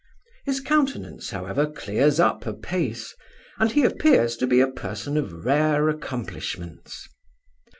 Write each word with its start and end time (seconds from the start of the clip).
His 0.45 0.61
countenance, 0.61 1.29
however, 1.29 1.67
clears 1.67 2.19
up 2.19 2.47
apace; 2.47 3.13
and 3.59 3.71
he 3.71 3.83
appears 3.83 4.35
to 4.37 4.47
be 4.47 4.59
a 4.59 4.67
person 4.71 5.15
of 5.15 5.45
rare 5.45 5.89
accomplishments. 5.89 7.07